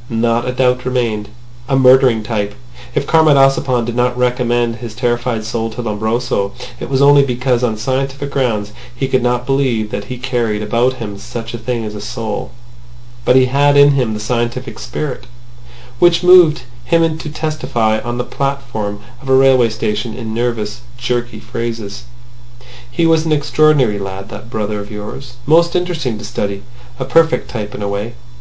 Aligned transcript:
Not 0.10 0.48
a 0.48 0.50
doubt 0.50 0.84
remained... 0.84 1.28
a 1.68 1.76
murdering 1.76 2.24
type.... 2.24 2.56
If 2.96 3.06
Comrade 3.06 3.36
Ossipon 3.36 3.84
did 3.84 3.94
not 3.94 4.18
recommend 4.18 4.74
his 4.74 4.92
terrified 4.92 5.44
soul 5.44 5.70
to 5.70 5.82
Lombroso, 5.82 6.52
it 6.80 6.90
was 6.90 7.00
only 7.00 7.22
because 7.24 7.62
on 7.62 7.76
scientific 7.76 8.32
grounds 8.32 8.72
he 8.92 9.06
could 9.06 9.22
not 9.22 9.46
believe 9.46 9.92
that 9.92 10.06
he 10.06 10.18
carried 10.18 10.64
about 10.64 10.94
him 10.94 11.16
such 11.16 11.54
a 11.54 11.58
thing 11.58 11.84
as 11.84 11.94
a 11.94 12.00
soul. 12.00 12.50
But 13.24 13.36
he 13.36 13.44
had 13.44 13.76
in 13.76 13.92
him 13.92 14.14
the 14.14 14.18
scientific 14.18 14.80
spirit, 14.80 15.28
which 16.00 16.24
moved 16.24 16.62
him 16.84 17.16
to 17.16 17.28
testify 17.30 18.00
on 18.00 18.18
the 18.18 18.24
platform 18.24 18.98
of 19.22 19.28
a 19.28 19.36
railway 19.36 19.68
station 19.68 20.12
in 20.12 20.34
nervous 20.34 20.80
jerky 20.98 21.38
phrases. 21.38 22.02
"He 22.90 23.06
was 23.06 23.24
an 23.24 23.30
extraordinary 23.30 24.00
lad, 24.00 24.28
that 24.30 24.50
brother 24.50 24.80
of 24.80 24.90
yours. 24.90 25.34
Most 25.46 25.76
interesting 25.76 26.18
to 26.18 26.24
study. 26.24 26.64
A 26.98 27.04
perfect 27.04 27.48
type 27.48 27.76
in 27.76 27.82
a 27.82 27.86
way. 27.86 28.14